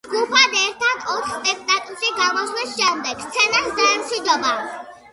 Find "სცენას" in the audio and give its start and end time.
3.29-3.73